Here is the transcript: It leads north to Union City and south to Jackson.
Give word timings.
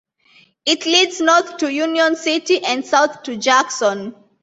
It 0.65 0.87
leads 0.87 1.21
north 1.21 1.57
to 1.57 1.71
Union 1.71 2.15
City 2.15 2.63
and 2.65 2.83
south 2.83 3.21
to 3.21 3.37
Jackson. 3.37 4.15